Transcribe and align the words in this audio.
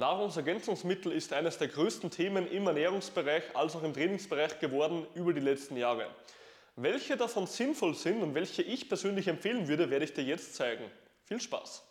Nahrungsergänzungsmittel 0.00 1.12
ist 1.12 1.32
eines 1.32 1.58
der 1.58 1.68
größten 1.68 2.10
Themen 2.10 2.50
im 2.50 2.66
Ernährungsbereich 2.66 3.44
als 3.54 3.76
auch 3.76 3.82
im 3.82 3.94
Trainingsbereich 3.94 4.58
geworden 4.58 5.06
über 5.14 5.32
die 5.32 5.40
letzten 5.40 5.76
Jahre. 5.76 6.06
Welche 6.74 7.16
davon 7.16 7.46
sinnvoll 7.46 7.94
sind 7.94 8.22
und 8.22 8.34
welche 8.34 8.62
ich 8.62 8.88
persönlich 8.88 9.28
empfehlen 9.28 9.68
würde, 9.68 9.90
werde 9.90 10.06
ich 10.06 10.14
dir 10.14 10.24
jetzt 10.24 10.54
zeigen. 10.54 10.84
Viel 11.26 11.40
Spaß! 11.40 11.89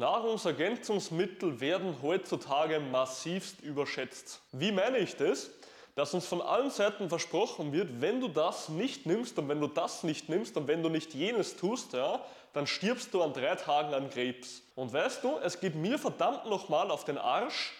Nahrungsergänzungsmittel 0.00 1.60
werden 1.60 1.96
heutzutage 2.02 2.80
massivst 2.80 3.60
überschätzt. 3.60 4.40
Wie 4.50 4.72
meine 4.72 4.98
ich 4.98 5.16
das? 5.16 5.50
Dass 5.94 6.14
uns 6.14 6.26
von 6.26 6.40
allen 6.40 6.70
Seiten 6.70 7.08
versprochen 7.08 7.72
wird, 7.72 8.00
wenn 8.00 8.20
du 8.20 8.28
das 8.28 8.68
nicht 8.68 9.06
nimmst 9.06 9.38
und 9.38 9.48
wenn 9.48 9.60
du 9.60 9.66
das 9.66 10.02
nicht 10.02 10.28
nimmst 10.28 10.56
und 10.56 10.66
wenn 10.66 10.82
du 10.82 10.88
nicht 10.88 11.14
jenes 11.14 11.56
tust, 11.56 11.92
ja, 11.92 12.20
dann 12.52 12.66
stirbst 12.66 13.14
du 13.14 13.22
an 13.22 13.32
drei 13.32 13.54
Tagen 13.54 13.94
an 13.94 14.10
Krebs. 14.10 14.62
Und 14.74 14.92
weißt 14.92 15.22
du, 15.22 15.36
es 15.38 15.60
geht 15.60 15.74
mir 15.74 15.98
verdammt 15.98 16.46
nochmal 16.46 16.90
auf 16.90 17.04
den 17.04 17.18
Arsch, 17.18 17.72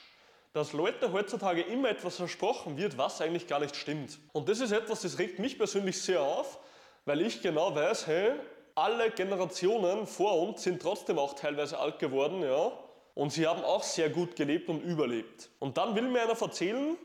dass 0.52 0.72
Leute 0.72 1.12
heutzutage 1.12 1.62
immer 1.62 1.88
etwas 1.88 2.16
versprochen 2.16 2.76
wird, 2.76 2.98
was 2.98 3.20
eigentlich 3.20 3.46
gar 3.46 3.60
nicht 3.60 3.76
stimmt. 3.76 4.18
Und 4.32 4.48
das 4.48 4.60
ist 4.60 4.72
etwas, 4.72 5.02
das 5.02 5.18
regt 5.18 5.38
mich 5.38 5.56
persönlich 5.56 6.00
sehr 6.00 6.20
auf, 6.20 6.58
weil 7.04 7.20
ich 7.20 7.40
genau 7.40 7.74
weiß, 7.74 8.06
hey, 8.06 8.32
alle 8.74 9.10
Generationen 9.10 10.06
vor 10.06 10.40
uns 10.40 10.62
sind 10.62 10.80
trotzdem 10.80 11.18
auch 11.18 11.34
teilweise 11.34 11.78
alt 11.78 11.98
geworden, 11.98 12.42
ja. 12.42 12.72
Und 13.14 13.32
sie 13.32 13.46
haben 13.46 13.62
auch 13.62 13.82
sehr 13.82 14.08
gut 14.08 14.36
gelebt 14.36 14.68
und 14.68 14.80
überlebt. 14.82 15.50
Und 15.58 15.76
dann 15.76 15.94
will 15.94 16.08
mir 16.08 16.22
einer 16.22 16.40
erzählen, 16.40 16.96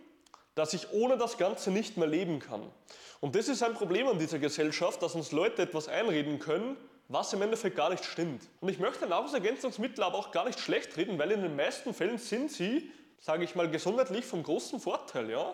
dass 0.54 0.74
ich 0.74 0.92
ohne 0.94 1.18
das 1.18 1.38
Ganze 1.38 1.72
nicht 1.72 1.98
mehr 1.98 2.08
leben 2.08 2.40
kann. 2.40 2.62
Und 3.20 3.36
das 3.36 3.48
ist 3.48 3.64
ein 3.64 3.74
Problem 3.74 4.08
an 4.08 4.20
dieser 4.20 4.40
Gesellschaft, 4.40 5.02
dass 5.02 5.16
uns 5.16 5.32
Leute 5.32 5.64
etwas 5.64 5.88
einreden 5.88 6.40
können, 6.40 6.78
was 7.08 7.34
im 7.34 7.42
Endeffekt 7.42 7.76
gar 7.76 7.90
nicht 7.90 8.06
stimmt. 8.06 8.44
Und 8.62 8.70
ich 8.70 8.80
möchte 8.80 9.08
Nahrungsergänzungsmittel 9.08 10.04
aber 10.04 10.18
auch 10.18 10.32
gar 10.32 10.46
nicht 10.46 10.60
schlecht 10.60 10.96
reden, 10.98 11.20
weil 11.20 11.32
in 11.32 11.42
den 11.42 11.56
meisten 11.56 11.94
Fällen 11.94 12.18
sind 12.18 12.52
sie, 12.52 12.92
sage 13.20 13.44
ich 13.44 13.56
mal, 13.56 13.70
gesundheitlich 13.70 14.26
vom 14.26 14.44
großen 14.44 14.80
Vorteil. 14.80 15.30
Ja? 15.30 15.54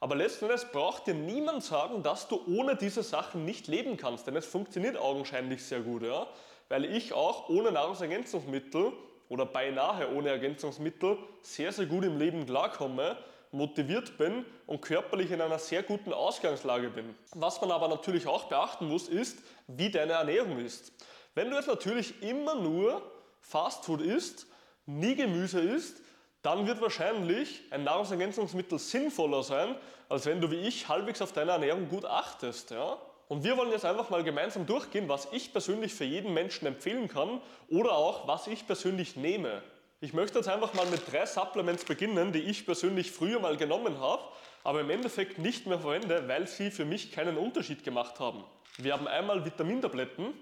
Aber 0.00 0.14
letzten 0.14 0.46
Endes 0.46 0.66
braucht 0.66 1.06
dir 1.06 1.14
niemand 1.14 1.64
sagen, 1.64 2.02
dass 2.02 2.28
du 2.28 2.42
ohne 2.46 2.76
diese 2.76 3.02
Sachen 3.02 3.44
nicht 3.44 3.66
leben 3.66 3.96
kannst, 3.96 4.26
denn 4.26 4.36
es 4.36 4.46
funktioniert 4.46 4.96
augenscheinlich 4.96 5.64
sehr 5.64 5.80
gut, 5.80 6.02
ja? 6.02 6.26
weil 6.68 6.84
ich 6.84 7.12
auch 7.12 7.48
ohne 7.48 7.72
Nahrungsergänzungsmittel 7.72 8.92
oder 9.28 9.46
beinahe 9.46 10.14
ohne 10.14 10.30
Ergänzungsmittel 10.30 11.18
sehr, 11.42 11.72
sehr 11.72 11.86
gut 11.86 12.04
im 12.04 12.18
Leben 12.18 12.46
klarkomme, 12.46 13.16
motiviert 13.52 14.18
bin 14.18 14.44
und 14.66 14.82
körperlich 14.82 15.30
in 15.30 15.40
einer 15.40 15.58
sehr 15.58 15.82
guten 15.82 16.12
Ausgangslage 16.12 16.90
bin. 16.90 17.14
Was 17.34 17.60
man 17.60 17.70
aber 17.70 17.88
natürlich 17.88 18.26
auch 18.26 18.44
beachten 18.44 18.88
muss, 18.88 19.08
ist, 19.08 19.38
wie 19.66 19.90
deine 19.90 20.12
Ernährung 20.12 20.58
ist. 20.58 20.92
Wenn 21.34 21.50
du 21.50 21.56
jetzt 21.56 21.68
natürlich 21.68 22.22
immer 22.22 22.54
nur 22.54 23.02
Fastfood 23.40 24.02
isst, 24.02 24.46
nie 24.84 25.14
Gemüse 25.14 25.60
isst, 25.60 26.00
dann 26.46 26.64
wird 26.68 26.80
wahrscheinlich 26.80 27.62
ein 27.70 27.82
Nahrungsergänzungsmittel 27.82 28.78
sinnvoller 28.78 29.42
sein, 29.42 29.74
als 30.08 30.26
wenn 30.26 30.40
du 30.40 30.48
wie 30.52 30.60
ich 30.60 30.86
halbwegs 30.86 31.20
auf 31.20 31.32
deine 31.32 31.50
Ernährung 31.50 31.88
gut 31.88 32.04
achtest. 32.04 32.70
Ja? 32.70 32.98
Und 33.26 33.42
wir 33.42 33.56
wollen 33.56 33.72
jetzt 33.72 33.84
einfach 33.84 34.10
mal 34.10 34.22
gemeinsam 34.22 34.64
durchgehen, 34.64 35.08
was 35.08 35.26
ich 35.32 35.52
persönlich 35.52 35.92
für 35.92 36.04
jeden 36.04 36.32
Menschen 36.32 36.66
empfehlen 36.66 37.08
kann 37.08 37.40
oder 37.68 37.96
auch 37.96 38.28
was 38.28 38.46
ich 38.46 38.64
persönlich 38.64 39.16
nehme. 39.16 39.60
Ich 40.00 40.12
möchte 40.12 40.38
jetzt 40.38 40.48
einfach 40.48 40.72
mal 40.74 40.86
mit 40.86 41.12
drei 41.12 41.26
Supplements 41.26 41.84
beginnen, 41.84 42.32
die 42.32 42.42
ich 42.42 42.64
persönlich 42.64 43.10
früher 43.10 43.40
mal 43.40 43.56
genommen 43.56 43.98
habe, 43.98 44.22
aber 44.62 44.82
im 44.82 44.90
Endeffekt 44.90 45.38
nicht 45.38 45.66
mehr 45.66 45.80
verwende, 45.80 46.28
weil 46.28 46.46
sie 46.46 46.70
für 46.70 46.84
mich 46.84 47.10
keinen 47.10 47.38
Unterschied 47.38 47.82
gemacht 47.82 48.20
haben. 48.20 48.44
Wir 48.78 48.92
haben 48.92 49.08
einmal 49.08 49.44
Vitamintabletten. 49.44 50.32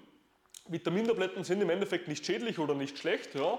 Vitamintabletten 0.67 1.43
sind 1.43 1.61
im 1.61 1.69
Endeffekt 1.71 2.07
nicht 2.07 2.23
schädlich 2.23 2.59
oder 2.59 2.75
nicht 2.75 2.99
schlecht, 2.99 3.33
ja, 3.33 3.57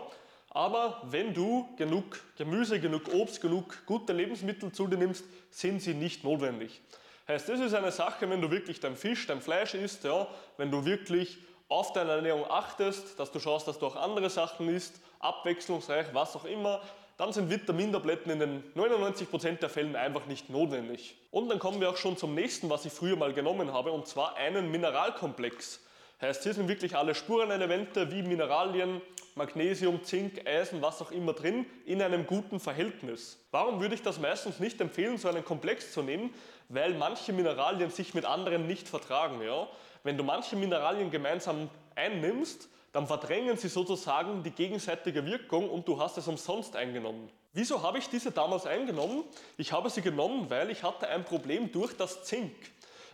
aber 0.57 1.03
wenn 1.05 1.35
du 1.35 1.69
genug 1.77 2.19
Gemüse, 2.39 2.81
genug 2.81 3.13
Obst, 3.13 3.43
genug 3.43 3.85
gute 3.85 4.15
Lebensmittel 4.15 4.73
zu 4.73 4.87
dir 4.87 4.97
nimmst, 4.97 5.23
sind 5.51 5.83
sie 5.83 5.93
nicht 5.93 6.25
notwendig. 6.25 6.81
Heißt, 7.29 7.47
das 7.51 7.61
ist 7.61 7.75
eine 7.75 7.93
Sache, 7.93 8.31
wenn 8.31 8.41
du 8.41 8.51
wirklich 8.51 8.81
dein 8.81 8.97
Fisch, 8.97 9.27
dein 9.27 9.43
Fleisch 9.43 9.75
isst, 9.75 10.05
ja, 10.05 10.27
wenn 10.57 10.71
du 10.71 10.87
wirklich 10.87 11.37
auf 11.69 11.93
deine 11.93 12.13
Ernährung 12.13 12.51
achtest, 12.51 13.21
dass 13.21 13.31
du 13.31 13.39
schaust, 13.39 13.69
dass 13.69 13.79
du 13.79 13.87
auch 13.87 13.97
andere 13.97 14.31
Sachen 14.31 14.71
isst, 14.71 14.99
abwechslungsreich, 15.19 16.07
was 16.15 16.35
auch 16.35 16.47
immer, 16.47 16.81
dann 17.19 17.35
sind 17.35 17.51
Vitamintabletten 17.51 18.33
in 18.33 18.39
den 18.39 18.73
99% 18.75 19.59
der 19.59 19.69
Fällen 19.69 19.95
einfach 19.95 20.25
nicht 20.25 20.49
notwendig. 20.49 21.19
Und 21.31 21.51
dann 21.51 21.59
kommen 21.59 21.83
wir 21.83 21.91
auch 21.91 21.99
schon 21.99 22.17
zum 22.17 22.35
nächsten, 22.35 22.71
was 22.71 22.87
ich 22.87 22.95
früher 22.95 23.17
mal 23.17 23.35
genommen 23.35 23.75
habe, 23.75 23.93
und 23.93 24.07
zwar 24.07 24.37
einen 24.37 24.71
Mineralkomplex. 24.71 25.86
Heißt, 26.21 26.45
hier 26.45 26.55
sind 26.55 26.69
wirklich 26.69 26.97
alle 26.97 27.15
Spurenelemente 27.15 28.11
wie 28.11 28.23
Mineralien, 28.23 29.03
Magnesium, 29.35 30.03
Zink, 30.03 30.49
Eisen, 30.49 30.81
was 30.81 31.03
auch 31.03 31.11
immer 31.11 31.35
drin, 31.35 31.67
in 31.85 32.01
einem 32.01 32.27
guten 32.27 32.59
Verhältnis. 32.59 33.39
Warum 33.51 33.81
würde 33.83 33.95
ich 33.95 34.03
das 34.03 34.19
meistens 34.19 34.59
nicht 34.59 34.81
empfehlen, 34.81 35.19
so 35.19 35.29
einen 35.29 35.45
Komplex 35.45 35.93
zu 35.93 36.01
nehmen? 36.01 36.33
Weil 36.71 36.95
manche 36.95 37.35
Mineralien 37.35 37.91
sich 37.91 38.15
mit 38.15 38.25
anderen 38.25 38.67
nicht 38.67 38.89
vertragen. 38.89 39.43
Ja? 39.43 39.69
Wenn 40.05 40.17
du 40.17 40.25
manche 40.25 40.57
Mineralien 40.57 41.11
gemeinsam 41.11 41.69
einnimmst, 41.95 42.71
dann 42.93 43.07
verdrängen 43.07 43.59
sie 43.59 43.69
sozusagen 43.69 44.43
die 44.43 44.53
gegenseitige 44.53 45.27
Wirkung 45.27 45.69
und 45.69 45.87
du 45.87 46.01
hast 46.01 46.17
es 46.17 46.27
umsonst 46.29 46.77
eingenommen. 46.77 47.29
Wieso 47.53 47.83
habe 47.83 47.99
ich 47.99 48.09
diese 48.09 48.31
damals 48.31 48.65
eingenommen? 48.65 49.25
Ich 49.59 49.71
habe 49.71 49.91
sie 49.91 50.01
genommen, 50.01 50.49
weil 50.49 50.71
ich 50.71 50.83
hatte 50.83 51.09
ein 51.09 51.25
Problem 51.25 51.71
durch 51.71 51.95
das 51.95 52.25
Zink. 52.25 52.55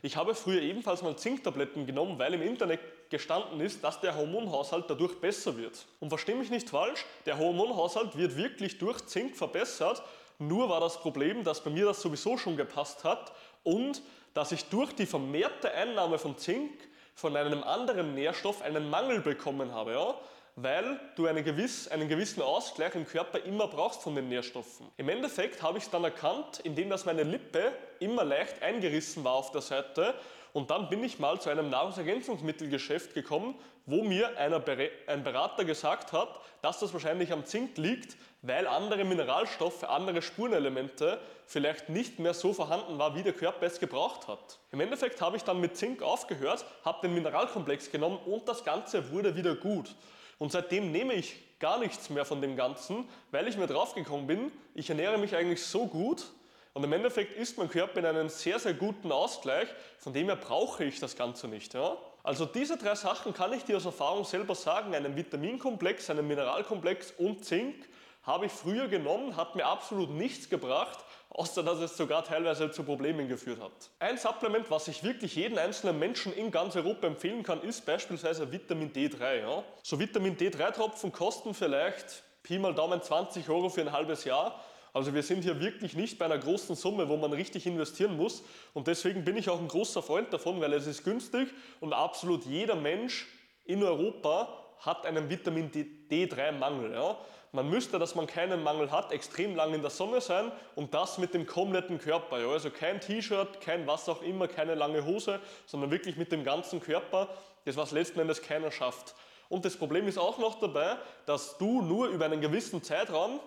Ich 0.04 0.16
habe 0.16 0.34
früher 0.34 0.60
ebenfalls 0.60 1.02
mal 1.02 1.16
Zinktabletten 1.16 1.86
genommen, 1.86 2.18
weil 2.18 2.34
im 2.34 2.42
Internet 2.42 2.80
gestanden 3.08 3.60
ist, 3.60 3.84
dass 3.84 4.00
der 4.00 4.16
Hormonhaushalt 4.16 4.86
dadurch 4.88 5.20
besser 5.20 5.56
wird. 5.56 5.86
Und 6.00 6.08
verstehe 6.08 6.34
mich 6.34 6.50
nicht 6.50 6.70
falsch, 6.70 7.04
der 7.24 7.38
Hormonhaushalt 7.38 8.16
wird 8.16 8.36
wirklich 8.36 8.78
durch 8.78 9.06
Zink 9.06 9.36
verbessert, 9.36 10.02
nur 10.40 10.68
war 10.68 10.80
das 10.80 10.98
Problem, 10.98 11.44
dass 11.44 11.62
bei 11.62 11.70
mir 11.70 11.84
das 11.84 12.02
sowieso 12.02 12.36
schon 12.36 12.56
gepasst 12.56 13.04
hat 13.04 13.32
und 13.62 14.02
dass 14.34 14.50
ich 14.50 14.64
durch 14.64 14.92
die 14.92 15.06
vermehrte 15.06 15.72
Einnahme 15.72 16.18
von 16.18 16.36
Zink 16.36 16.72
von 17.14 17.36
einem 17.36 17.62
anderen 17.62 18.14
Nährstoff 18.14 18.62
einen 18.62 18.90
Mangel 18.90 19.20
bekommen 19.20 19.72
habe. 19.72 19.92
Ja? 19.92 20.14
Weil 20.56 21.00
du 21.16 21.26
eine 21.26 21.42
gewiss, 21.42 21.88
einen 21.88 22.08
gewissen 22.08 22.42
Ausgleich 22.42 22.94
im 22.94 23.06
Körper 23.06 23.42
immer 23.44 23.68
brauchst 23.68 24.02
von 24.02 24.14
den 24.14 24.28
Nährstoffen. 24.28 24.86
Im 24.96 25.08
Endeffekt 25.08 25.62
habe 25.62 25.78
ich 25.78 25.84
es 25.84 25.90
dann 25.90 26.04
erkannt, 26.04 26.60
indem 26.64 26.90
dass 26.90 27.06
meine 27.06 27.22
Lippe 27.22 27.72
immer 28.00 28.24
leicht 28.24 28.62
eingerissen 28.62 29.24
war 29.24 29.34
auf 29.34 29.50
der 29.52 29.62
Seite 29.62 30.14
und 30.52 30.70
dann 30.70 30.90
bin 30.90 31.02
ich 31.02 31.18
mal 31.18 31.40
zu 31.40 31.48
einem 31.48 31.70
Nahrungsergänzungsmittelgeschäft 31.70 33.14
gekommen, 33.14 33.54
wo 33.86 34.04
mir 34.04 34.36
einer, 34.38 34.62
ein 35.06 35.24
Berater 35.24 35.64
gesagt 35.64 36.12
hat, 36.12 36.28
dass 36.60 36.78
das 36.78 36.92
wahrscheinlich 36.92 37.32
am 37.32 37.46
Zink 37.46 37.78
liegt, 37.78 38.16
weil 38.42 38.66
andere 38.66 39.04
Mineralstoffe, 39.04 39.84
andere 39.84 40.20
Spurenelemente 40.20 41.18
vielleicht 41.46 41.88
nicht 41.88 42.18
mehr 42.18 42.34
so 42.34 42.52
vorhanden 42.52 42.98
war, 42.98 43.16
wie 43.16 43.22
der 43.22 43.32
Körper 43.32 43.66
es 43.66 43.80
gebraucht 43.80 44.28
hat. 44.28 44.58
Im 44.70 44.80
Endeffekt 44.80 45.20
habe 45.20 45.36
ich 45.36 45.44
dann 45.44 45.60
mit 45.60 45.76
Zink 45.76 46.02
aufgehört, 46.02 46.64
habe 46.84 47.06
den 47.06 47.14
Mineralkomplex 47.14 47.90
genommen 47.90 48.18
und 48.26 48.46
das 48.48 48.62
Ganze 48.62 49.10
wurde 49.10 49.34
wieder 49.34 49.54
gut. 49.54 49.94
Und 50.42 50.50
seitdem 50.50 50.90
nehme 50.90 51.14
ich 51.14 51.36
gar 51.60 51.78
nichts 51.78 52.10
mehr 52.10 52.24
von 52.24 52.42
dem 52.42 52.56
Ganzen, 52.56 53.08
weil 53.30 53.46
ich 53.46 53.56
mir 53.56 53.68
draufgekommen 53.68 54.26
bin, 54.26 54.50
ich 54.74 54.90
ernähre 54.90 55.16
mich 55.16 55.36
eigentlich 55.36 55.62
so 55.62 55.86
gut 55.86 56.32
und 56.74 56.82
im 56.82 56.92
Endeffekt 56.92 57.38
ist 57.38 57.58
mein 57.58 57.70
Körper 57.70 58.00
in 58.00 58.06
einem 58.06 58.28
sehr, 58.28 58.58
sehr 58.58 58.74
guten 58.74 59.12
Ausgleich, 59.12 59.68
von 59.98 60.12
dem 60.12 60.26
her 60.26 60.34
brauche 60.34 60.84
ich 60.84 60.98
das 60.98 61.14
Ganze 61.14 61.46
nicht. 61.46 61.74
Ja? 61.74 61.96
Also 62.24 62.44
diese 62.44 62.76
drei 62.76 62.96
Sachen 62.96 63.32
kann 63.32 63.52
ich 63.52 63.62
dir 63.62 63.76
aus 63.76 63.84
Erfahrung 63.84 64.24
selber 64.24 64.56
sagen, 64.56 64.96
einen 64.96 65.14
Vitaminkomplex, 65.14 66.10
einen 66.10 66.26
Mineralkomplex 66.26 67.12
und 67.18 67.44
Zink 67.44 67.76
habe 68.22 68.46
ich 68.46 68.52
früher 68.52 68.88
genommen, 68.88 69.36
hat 69.36 69.56
mir 69.56 69.66
absolut 69.66 70.10
nichts 70.10 70.48
gebracht, 70.48 70.98
außer 71.30 71.62
dass 71.62 71.78
es 71.78 71.96
sogar 71.96 72.24
teilweise 72.24 72.70
zu 72.70 72.84
Problemen 72.84 73.28
geführt 73.28 73.60
hat. 73.60 73.72
Ein 73.98 74.16
Supplement, 74.16 74.70
was 74.70 74.86
ich 74.88 75.02
wirklich 75.02 75.34
jedem 75.34 75.58
einzelnen 75.58 75.98
Menschen 75.98 76.32
in 76.32 76.50
ganz 76.50 76.76
Europa 76.76 77.06
empfehlen 77.06 77.42
kann, 77.42 77.62
ist 77.62 77.84
beispielsweise 77.84 78.50
Vitamin 78.52 78.92
D3. 78.92 79.40
Ja? 79.40 79.64
So 79.82 79.98
Vitamin 79.98 80.36
D3-Tropfen 80.36 81.10
kosten 81.10 81.54
vielleicht 81.54 82.22
Pi 82.42 82.58
mal 82.58 82.74
Daumen 82.74 83.02
20 83.02 83.48
Euro 83.48 83.68
für 83.68 83.80
ein 83.80 83.92
halbes 83.92 84.24
Jahr. 84.24 84.60
Also 84.92 85.14
wir 85.14 85.22
sind 85.22 85.42
hier 85.42 85.58
wirklich 85.60 85.96
nicht 85.96 86.18
bei 86.18 86.26
einer 86.26 86.38
großen 86.38 86.76
Summe, 86.76 87.08
wo 87.08 87.16
man 87.16 87.32
richtig 87.32 87.66
investieren 87.66 88.16
muss. 88.16 88.44
Und 88.74 88.86
deswegen 88.86 89.24
bin 89.24 89.36
ich 89.36 89.48
auch 89.48 89.58
ein 89.58 89.68
großer 89.68 90.02
Freund 90.02 90.32
davon, 90.32 90.60
weil 90.60 90.72
es 90.74 90.86
ist 90.86 91.02
günstig 91.02 91.48
und 91.80 91.92
absolut 91.92 92.44
jeder 92.44 92.76
Mensch 92.76 93.26
in 93.64 93.82
Europa 93.82 94.48
hat 94.80 95.06
einen 95.06 95.30
Vitamin 95.30 95.70
D3-Mangel. 95.70 96.92
Ja? 96.92 97.16
Man 97.54 97.68
müsste, 97.68 97.98
dass 97.98 98.14
man 98.14 98.26
keinen 98.26 98.62
Mangel 98.62 98.90
hat, 98.90 99.12
extrem 99.12 99.54
lang 99.54 99.74
in 99.74 99.82
der 99.82 99.90
Sonne 99.90 100.22
sein 100.22 100.50
und 100.74 100.94
das 100.94 101.18
mit 101.18 101.34
dem 101.34 101.46
kompletten 101.46 101.98
Körper. 101.98 102.40
Ja? 102.40 102.48
Also 102.48 102.70
kein 102.70 102.98
T-Shirt, 102.98 103.60
kein 103.60 103.86
was 103.86 104.08
auch 104.08 104.22
immer, 104.22 104.48
keine 104.48 104.74
lange 104.74 105.04
Hose, 105.04 105.38
sondern 105.66 105.90
wirklich 105.90 106.16
mit 106.16 106.32
dem 106.32 106.44
ganzen 106.44 106.80
Körper. 106.80 107.28
Das, 107.66 107.76
was 107.76 107.90
letzten 107.90 108.20
Endes 108.20 108.40
keiner 108.40 108.72
schafft. 108.72 109.14
Und 109.50 109.66
das 109.66 109.76
Problem 109.76 110.08
ist 110.08 110.16
auch 110.16 110.38
noch 110.38 110.60
dabei, 110.60 110.96
dass 111.26 111.58
du 111.58 111.82
nur 111.82 112.08
über 112.08 112.24
einen 112.24 112.40
gewissen 112.40 112.82
Zeitraum 112.82 113.38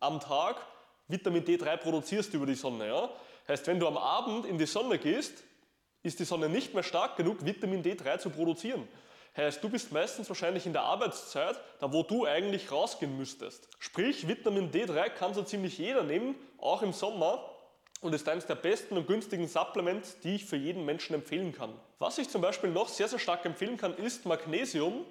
am 0.00 0.20
Tag 0.20 0.56
Vitamin 1.06 1.44
D3 1.44 1.76
produzierst 1.76 2.32
über 2.32 2.46
die 2.46 2.54
Sonne. 2.54 2.86
Ja? 2.86 3.10
Heißt, 3.46 3.66
wenn 3.66 3.78
du 3.78 3.86
am 3.86 3.98
Abend 3.98 4.46
in 4.46 4.56
die 4.56 4.66
Sonne 4.66 4.98
gehst, 4.98 5.44
ist 6.02 6.18
die 6.18 6.24
Sonne 6.24 6.48
nicht 6.48 6.72
mehr 6.72 6.82
stark 6.82 7.18
genug, 7.18 7.44
Vitamin 7.44 7.82
D3 7.82 8.18
zu 8.20 8.30
produzieren. 8.30 8.88
Heißt, 9.36 9.62
du 9.62 9.68
bist 9.68 9.92
meistens 9.92 10.28
wahrscheinlich 10.28 10.66
in 10.66 10.72
der 10.72 10.82
Arbeitszeit, 10.82 11.58
da 11.78 11.92
wo 11.92 12.02
du 12.02 12.26
eigentlich 12.26 12.70
rausgehen 12.72 13.16
müsstest. 13.16 13.68
Sprich, 13.78 14.26
Vitamin 14.26 14.70
D3 14.72 15.08
kann 15.10 15.34
so 15.34 15.42
ziemlich 15.42 15.78
jeder 15.78 16.02
nehmen, 16.02 16.34
auch 16.58 16.82
im 16.82 16.92
Sommer 16.92 17.44
und 18.00 18.14
ist 18.14 18.28
eines 18.28 18.46
der 18.46 18.56
besten 18.56 18.96
und 18.96 19.06
günstigen 19.06 19.46
Supplements, 19.46 20.18
die 20.20 20.36
ich 20.36 20.44
für 20.44 20.56
jeden 20.56 20.84
Menschen 20.84 21.14
empfehlen 21.14 21.52
kann. 21.52 21.72
Was 21.98 22.18
ich 22.18 22.28
zum 22.28 22.40
Beispiel 22.40 22.70
noch 22.70 22.88
sehr, 22.88 23.08
sehr 23.08 23.18
stark 23.18 23.44
empfehlen 23.44 23.76
kann, 23.76 23.94
ist 23.94 24.26
Magnesium. 24.26 25.04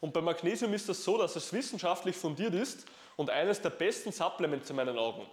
Und 0.00 0.12
bei 0.14 0.20
Magnesium 0.20 0.72
ist 0.72 0.88
es 0.88 1.04
so, 1.04 1.18
dass 1.18 1.36
es 1.36 1.52
wissenschaftlich 1.52 2.16
fundiert 2.16 2.54
ist 2.54 2.86
und 3.16 3.30
eines 3.30 3.60
der 3.60 3.70
besten 3.70 4.10
Supplements 4.10 4.70
in 4.70 4.76
meinen 4.76 4.98
Augen. 4.98 5.26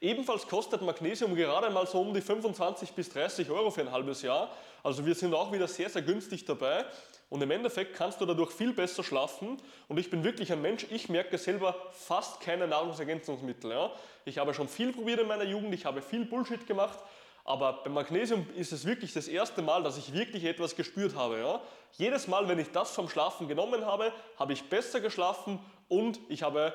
Ebenfalls 0.00 0.46
kostet 0.46 0.82
Magnesium 0.82 1.34
gerade 1.34 1.70
mal 1.70 1.86
so 1.86 2.00
um 2.00 2.14
die 2.14 2.20
25 2.20 2.92
bis 2.92 3.08
30 3.10 3.50
Euro 3.50 3.70
für 3.70 3.82
ein 3.82 3.92
halbes 3.92 4.22
Jahr. 4.22 4.50
Also 4.82 5.04
wir 5.04 5.14
sind 5.14 5.34
auch 5.34 5.52
wieder 5.52 5.68
sehr, 5.68 5.90
sehr 5.90 6.02
günstig 6.02 6.44
dabei. 6.44 6.84
Und 7.32 7.40
im 7.40 7.50
Endeffekt 7.50 7.96
kannst 7.96 8.20
du 8.20 8.26
dadurch 8.26 8.50
viel 8.50 8.74
besser 8.74 9.02
schlafen. 9.02 9.56
Und 9.88 9.98
ich 9.98 10.10
bin 10.10 10.22
wirklich 10.22 10.52
ein 10.52 10.60
Mensch, 10.60 10.84
ich 10.90 11.08
merke 11.08 11.38
selber 11.38 11.74
fast 11.90 12.42
keine 12.42 12.68
Nahrungsergänzungsmittel. 12.68 13.70
Ja. 13.70 13.90
Ich 14.26 14.36
habe 14.36 14.52
schon 14.52 14.68
viel 14.68 14.92
probiert 14.92 15.18
in 15.18 15.28
meiner 15.28 15.44
Jugend, 15.44 15.72
ich 15.72 15.86
habe 15.86 16.02
viel 16.02 16.26
Bullshit 16.26 16.66
gemacht. 16.66 16.98
Aber 17.46 17.84
beim 17.84 17.94
Magnesium 17.94 18.46
ist 18.54 18.72
es 18.72 18.84
wirklich 18.84 19.14
das 19.14 19.28
erste 19.28 19.62
Mal, 19.62 19.82
dass 19.82 19.96
ich 19.96 20.12
wirklich 20.12 20.44
etwas 20.44 20.76
gespürt 20.76 21.14
habe. 21.14 21.38
Ja. 21.38 21.62
Jedes 21.92 22.28
Mal, 22.28 22.46
wenn 22.48 22.58
ich 22.58 22.70
das 22.70 22.90
vom 22.90 23.08
Schlafen 23.08 23.48
genommen 23.48 23.86
habe, 23.86 24.12
habe 24.38 24.52
ich 24.52 24.64
besser 24.64 25.00
geschlafen 25.00 25.58
und 25.88 26.20
ich 26.28 26.42
habe 26.42 26.74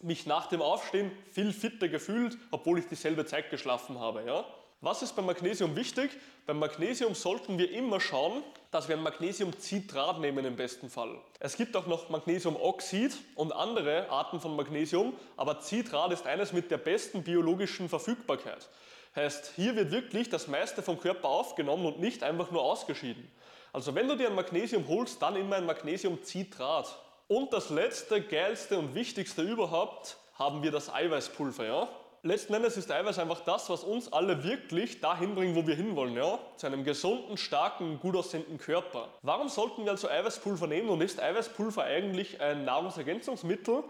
mich 0.00 0.24
nach 0.24 0.46
dem 0.46 0.62
Aufstehen 0.62 1.12
viel 1.30 1.52
fitter 1.52 1.88
gefühlt, 1.88 2.38
obwohl 2.50 2.78
ich 2.78 2.88
dieselbe 2.88 3.26
Zeit 3.26 3.50
geschlafen 3.50 4.00
habe. 4.00 4.24
Ja? 4.24 4.46
Was 4.80 5.02
ist 5.02 5.14
beim 5.14 5.26
Magnesium 5.26 5.76
wichtig? 5.76 6.10
Beim 6.46 6.58
Magnesium 6.58 7.14
sollten 7.14 7.58
wir 7.58 7.70
immer 7.70 8.00
schauen, 8.00 8.42
dass 8.74 8.88
wir 8.88 8.96
ein 8.96 9.04
Magnesiumcitrat 9.04 10.18
nehmen 10.18 10.44
im 10.44 10.56
besten 10.56 10.90
Fall. 10.90 11.16
Es 11.38 11.56
gibt 11.56 11.76
auch 11.76 11.86
noch 11.86 12.08
Magnesiumoxid 12.08 13.16
und 13.36 13.52
andere 13.52 14.10
Arten 14.10 14.40
von 14.40 14.56
Magnesium, 14.56 15.12
aber 15.36 15.60
Citrat 15.60 16.10
ist 16.10 16.26
eines 16.26 16.52
mit 16.52 16.72
der 16.72 16.78
besten 16.78 17.22
biologischen 17.22 17.88
Verfügbarkeit. 17.88 18.68
Heißt, 19.14 19.52
hier 19.54 19.76
wird 19.76 19.92
wirklich 19.92 20.28
das 20.28 20.48
meiste 20.48 20.82
vom 20.82 20.98
Körper 20.98 21.28
aufgenommen 21.28 21.86
und 21.86 22.00
nicht 22.00 22.24
einfach 22.24 22.50
nur 22.50 22.62
ausgeschieden. 22.62 23.30
Also 23.72 23.94
wenn 23.94 24.08
du 24.08 24.16
dir 24.16 24.26
ein 24.26 24.34
Magnesium 24.34 24.88
holst, 24.88 25.22
dann 25.22 25.36
immer 25.36 25.54
ein 25.54 25.66
Magnesiumcitrat. 25.66 26.98
Und 27.28 27.52
das 27.52 27.70
letzte, 27.70 28.22
geilste 28.22 28.76
und 28.76 28.96
wichtigste 28.96 29.42
überhaupt 29.42 30.16
haben 30.34 30.64
wir 30.64 30.72
das 30.72 30.92
Eiweißpulver. 30.92 31.64
Ja? 31.64 31.88
Letzten 32.26 32.54
Endes 32.54 32.78
ist 32.78 32.90
Eiweiß 32.90 33.18
einfach 33.18 33.40
das, 33.40 33.68
was 33.68 33.84
uns 33.84 34.10
alle 34.10 34.42
wirklich 34.44 34.98
dahin 35.02 35.34
bringt, 35.34 35.54
wo 35.54 35.66
wir 35.66 35.74
hinwollen, 35.74 36.16
ja? 36.16 36.38
zu 36.56 36.66
einem 36.66 36.82
gesunden, 36.82 37.36
starken, 37.36 38.00
gut 38.00 38.16
aussehenden 38.16 38.56
Körper. 38.56 39.10
Warum 39.20 39.50
sollten 39.50 39.84
wir 39.84 39.90
also 39.90 40.08
Eiweißpulver 40.08 40.66
nehmen 40.66 40.88
und 40.88 41.02
ist 41.02 41.22
Eiweißpulver 41.22 41.84
eigentlich 41.84 42.40
ein 42.40 42.64
Nahrungsergänzungsmittel? 42.64 43.84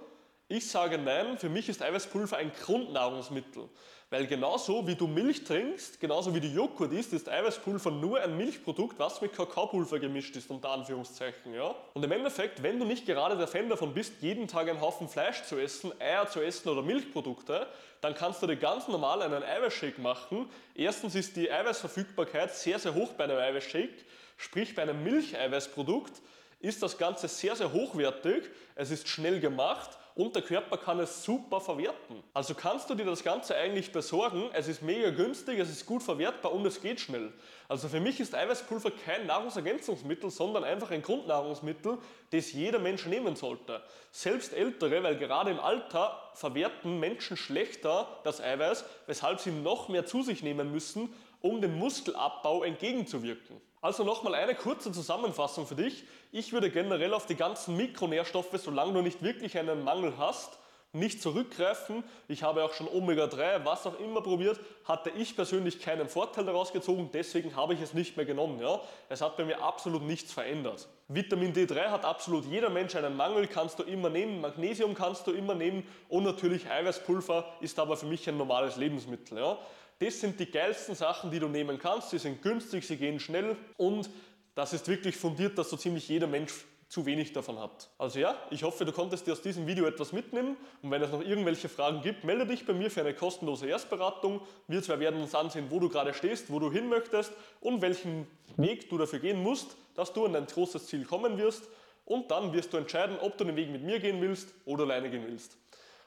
Ich 0.49 0.69
sage 0.69 0.99
nein, 0.99 1.39
für 1.39 1.49
mich 1.49 1.69
ist 1.69 1.81
Eiweißpulver 1.81 2.37
ein 2.37 2.51
Grundnahrungsmittel. 2.61 3.69
Weil 4.15 4.29
genauso 4.29 4.87
wie 4.87 4.95
du 4.95 5.09
Milch 5.09 5.43
trinkst, 5.43 5.99
genauso 5.99 6.33
wie 6.33 6.39
du 6.39 6.47
Joghurt 6.47 6.93
isst, 6.93 7.13
ist 7.13 7.29
Eiweißpulver 7.29 7.91
nur 7.91 8.21
ein 8.21 8.37
Milchprodukt, 8.37 8.97
was 8.97 9.21
mit 9.21 9.33
Kakaopulver 9.33 9.99
gemischt 9.99 10.37
ist, 10.37 10.49
unter 10.53 10.71
Anführungszeichen. 10.71 11.53
Ja? 11.53 11.75
Und 11.95 12.05
im 12.05 12.13
Endeffekt, 12.13 12.63
wenn 12.63 12.79
du 12.79 12.85
nicht 12.85 13.07
gerade 13.07 13.37
der 13.37 13.49
Fan 13.49 13.69
davon 13.69 13.93
bist, 13.93 14.13
jeden 14.21 14.47
Tag 14.47 14.69
einen 14.69 14.81
Haufen 14.81 15.09
Fleisch 15.09 15.43
zu 15.43 15.59
essen, 15.59 15.91
Eier 16.01 16.29
zu 16.29 16.41
essen 16.41 16.69
oder 16.69 16.81
Milchprodukte, 16.83 17.67
dann 18.03 18.15
kannst 18.15 18.41
du 18.41 18.47
dir 18.47 18.55
ganz 18.55 18.87
normal 18.87 19.21
einen 19.21 19.43
Eiweißshake 19.43 20.01
machen. 20.01 20.49
Erstens 20.77 21.17
ist 21.17 21.35
die 21.35 21.51
Eiweißverfügbarkeit 21.51 22.55
sehr, 22.55 22.79
sehr 22.79 22.95
hoch 22.95 23.15
bei 23.15 23.25
einem 23.25 23.39
Eiweißshake, 23.39 24.05
sprich 24.37 24.77
bei 24.77 24.83
einem 24.83 25.03
Milcheiweißprodukt 25.03 26.23
ist 26.61 26.85
das 26.85 26.99
Ganze 26.99 27.27
sehr, 27.27 27.57
sehr 27.57 27.73
hochwertig, 27.73 28.45
es 28.77 28.93
ist 28.93 29.09
schnell 29.09 29.41
gemacht 29.41 29.91
und 30.15 30.37
der 30.37 30.43
Körper 30.43 30.77
kann 30.77 31.01
es 31.01 31.25
super 31.25 31.61
verwerten. 31.61 32.23
Also 32.33 32.55
kannst 32.55 32.89
du 32.89 32.95
dir 32.95 33.05
das 33.05 33.25
Ganze 33.25 33.57
eigentlich 33.57 33.91
besorgen. 33.91 34.49
Es 34.53 34.69
ist 34.69 34.81
mega 34.81 35.11
günstig, 35.11 35.59
es 35.59 35.71
ist 35.71 35.87
gut 35.87 36.05
verwertbar 36.05 36.53
und 36.53 36.65
es 36.67 36.81
geht 36.81 37.01
schnell. 37.01 37.33
Also 37.69 37.89
für 37.89 37.99
mich 37.99 38.21
ist 38.21 38.35
Eiweißpulver 38.35 38.93
kein 39.05 39.27
Nahrungsergänzungsmittel, 39.27 40.31
sondern 40.31 40.63
einfach 40.63 40.93
ein 40.93 41.03
Grundnahrungsmittel, 41.03 41.99
das 42.31 42.53
jeder 42.53 42.79
Mensch 42.79 43.07
nehmen 43.07 43.35
sollte. 43.35 43.83
Selbst 44.13 44.53
Ältere, 44.53 45.03
weil 45.03 45.17
gerade 45.17 45.51
im 45.51 45.59
Alter 45.59 46.31
verwerten 46.35 47.01
Menschen 47.01 47.37
schlechter 47.37 48.07
das 48.23 48.41
Eiweiß, 48.41 48.85
weshalb 49.07 49.41
sie 49.41 49.51
noch 49.51 49.89
mehr 49.89 50.07
zu 50.07 50.23
sich 50.23 50.45
nehmen 50.45 50.71
müssen, 50.71 51.13
um 51.45 51.61
dem 51.61 51.79
Muskelabbau 51.79 52.65
entgegenzuwirken. 52.65 53.61
Also 53.83 54.03
nochmal 54.03 54.35
eine 54.35 54.55
kurze 54.55 54.91
Zusammenfassung 54.93 55.67
für 55.67 55.75
dich. 55.75 56.05
Ich 56.33 56.55
würde 56.55 56.71
generell 56.71 57.13
auf 57.13 57.27
die 57.27 57.35
ganzen 57.35 57.77
Mikronährstoffe, 57.77 58.49
solange 58.55 58.95
du 58.95 59.03
nicht 59.03 59.23
wirklich 59.23 59.59
einen 59.59 59.85
Mangel 59.85 60.15
hast, 60.17 60.59
nicht 60.95 61.21
zurückgreifen. 61.21 62.03
Ich 62.29 62.43
habe 62.43 62.65
auch 62.65 62.73
schon 62.73 62.89
Omega-3, 62.89 63.63
was 63.67 63.87
auch 63.87 64.01
immer 64.01 64.23
probiert, 64.23 64.59
hatte 64.87 65.11
ich 65.11 65.37
persönlich 65.37 65.81
keinen 65.81 66.09
Vorteil 66.09 66.47
daraus 66.47 66.73
gezogen, 66.73 67.11
deswegen 67.13 67.55
habe 67.55 67.75
ich 67.75 67.83
es 67.83 67.93
nicht 67.93 68.17
mehr 68.17 68.25
genommen. 68.25 68.59
Ja? 68.63 68.81
Es 69.11 69.21
hat 69.21 69.37
bei 69.37 69.45
mir 69.45 69.63
absolut 69.63 70.03
nichts 70.03 70.33
verändert. 70.33 70.89
Vitamin 71.09 71.53
D3 71.53 71.91
hat 71.91 72.05
absolut 72.07 72.47
jeder 72.47 72.71
Mensch 72.71 72.97
einen 72.97 73.15
Mangel, 73.15 73.47
kannst 73.47 73.79
du 73.79 73.83
immer 73.83 74.09
nehmen, 74.09 74.41
Magnesium 74.41 74.95
kannst 74.95 75.27
du 75.27 75.33
immer 75.33 75.55
nehmen 75.55 75.87
und 76.09 76.25
natürlich 76.25 76.69
Eiweißpulver 76.71 77.57
ist 77.61 77.79
aber 77.79 77.99
für 77.99 78.07
mich 78.07 78.27
ein 78.27 78.39
normales 78.39 78.77
Lebensmittel. 78.77 79.37
Ja? 79.39 79.59
Das 79.99 80.21
sind 80.21 80.41
die 80.41 80.51
geilsten 80.51 80.95
Sachen, 80.95 81.31
die 81.31 81.39
du 81.39 81.49
nehmen 81.49 81.79
kannst. 81.79 82.11
Sie 82.11 82.19
sind 82.19 82.41
günstig, 82.41 82.87
sie 82.87 82.97
gehen 82.97 83.21
schnell 83.21 83.55
und 83.77 84.09
das 84.55 84.73
ist 84.73 84.89
wirklich 84.89 85.17
fundiert, 85.17 85.59
dass 85.59 85.69
so 85.69 85.77
ziemlich 85.77 86.09
jeder 86.09 86.27
Mensch 86.27 86.53
zu 86.95 87.07
wenig 87.07 87.33
davon 87.33 87.59
hat. 87.59 87.91
Also 87.99 88.21
ja, 88.21 88.37
ich 88.51 88.63
hoffe, 88.63 88.85
du 88.85 88.93
konntest 88.93 89.27
dir 89.27 89.33
aus 89.33 89.43
diesem 89.43 89.67
Video 89.67 89.85
etwas 89.85 90.13
mitnehmen 90.13 90.57
und 90.81 90.93
wenn 90.93 91.03
es 91.03 91.11
noch 91.11 91.23
irgendwelche 91.23 91.69
Fragen 91.69 92.03
gibt, 92.03 92.23
melde 92.23 92.47
dich 92.47 92.65
bei 92.67 92.73
mir 92.73 92.89
für 92.89 93.01
eine 93.01 93.15
kostenlose 93.15 93.67
Erstberatung. 93.67 94.41
Wir 94.69 94.81
zwei 94.81 95.01
werden 95.01 95.21
uns 95.21 95.35
ansehen, 95.35 95.67
wo 95.71 95.81
du 95.81 95.89
gerade 95.89 96.15
stehst, 96.15 96.53
wo 96.53 96.61
du 96.61 96.71
hin 96.71 96.89
möchtest 96.89 97.33
und 97.61 97.83
welchen 97.83 98.29
Weg 98.57 98.89
du 98.91 98.97
dafür 98.97 99.19
gehen 99.19 99.43
musst, 99.43 99.77
dass 99.97 100.13
du 100.13 100.25
an 100.25 100.35
dein 100.35 100.47
großes 100.47 100.87
Ziel 100.87 101.05
kommen 101.05 101.37
wirst 101.37 101.65
und 102.05 102.31
dann 102.31 102.53
wirst 102.53 102.73
du 102.73 102.77
entscheiden, 102.77 103.19
ob 103.21 103.37
du 103.39 103.45
den 103.45 103.57
Weg 103.57 103.71
mit 103.71 103.83
mir 103.83 103.99
gehen 103.99 104.21
willst 104.21 104.55
oder 104.65 104.85
alleine 104.85 105.11
gehen 105.11 105.25
willst. 105.27 105.57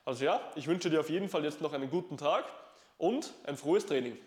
Also 0.05 0.23
ja, 0.23 0.39
ich 0.55 0.67
wünsche 0.67 0.89
dir 0.89 1.01
auf 1.01 1.09
jeden 1.09 1.27
Fall 1.27 1.43
jetzt 1.43 1.59
noch 1.59 1.73
einen 1.73 1.89
guten 1.89 2.15
Tag 2.15 2.45
und 2.97 3.33
ein 3.43 3.57
frohes 3.57 3.85
Training. 3.85 4.17